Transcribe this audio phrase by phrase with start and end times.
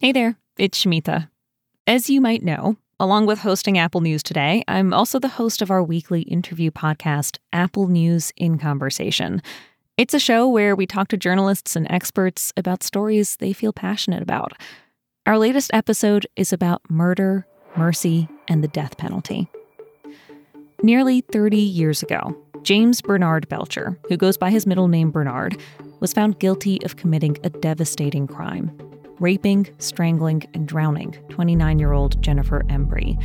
[0.00, 1.28] Hey there, it's Shumita.
[1.84, 5.72] As you might know, along with hosting Apple News Today, I'm also the host of
[5.72, 9.42] our weekly interview podcast, Apple News in Conversation.
[9.96, 14.22] It's a show where we talk to journalists and experts about stories they feel passionate
[14.22, 14.52] about.
[15.26, 17.44] Our latest episode is about murder,
[17.76, 19.50] mercy, and the death penalty.
[20.80, 25.60] Nearly 30 years ago, James Bernard Belcher, who goes by his middle name Bernard,
[25.98, 28.70] was found guilty of committing a devastating crime
[29.20, 33.16] raping, strangling, and drowning 29 year old Jennifer Embry.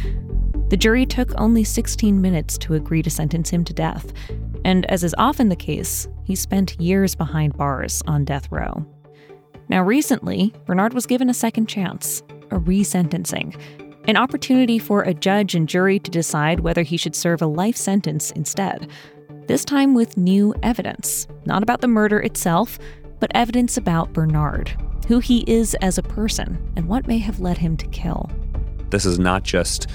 [0.69, 4.11] The jury took only 16 minutes to agree to sentence him to death,
[4.65, 8.85] and as is often the case, he spent years behind bars on death row.
[9.69, 13.59] Now, recently, Bernard was given a second chance, a resentencing,
[14.07, 17.77] an opportunity for a judge and jury to decide whether he should serve a life
[17.77, 18.89] sentence instead.
[19.47, 22.79] This time with new evidence, not about the murder itself,
[23.19, 24.75] but evidence about Bernard,
[25.05, 28.29] who he is as a person, and what may have led him to kill.
[28.89, 29.87] This is not just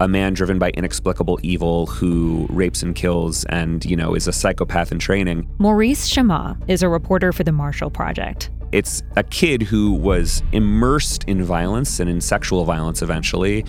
[0.00, 4.32] a man driven by inexplicable evil who rapes and kills and, you know, is a
[4.32, 5.46] psychopath in training.
[5.58, 8.50] Maurice Chammah is a reporter for the Marshall Project.
[8.72, 13.64] It's a kid who was immersed in violence and in sexual violence eventually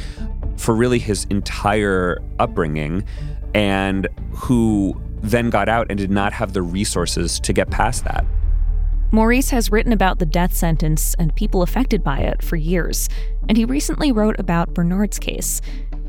[0.58, 3.04] for really his entire upbringing
[3.54, 8.26] and who then got out and did not have the resources to get past that.
[9.14, 13.10] Maurice has written about the death sentence and people affected by it for years,
[13.50, 15.62] and he recently wrote about Bernard's case.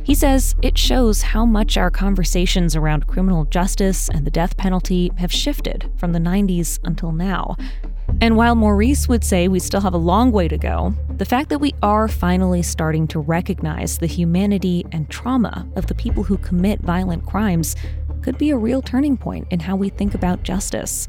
[0.05, 5.11] He says it shows how much our conversations around criminal justice and the death penalty
[5.19, 7.57] have shifted from the 90s until now.
[8.21, 11.49] And while Maurice would say we still have a long way to go, the fact
[11.49, 16.39] that we are finally starting to recognize the humanity and trauma of the people who
[16.39, 17.75] commit violent crimes
[18.23, 21.09] could be a real turning point in how we think about justice.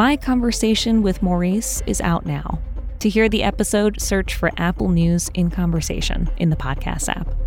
[0.00, 2.58] My conversation with Maurice is out now.
[3.00, 7.39] To hear the episode, search for Apple News in Conversation in the podcast app.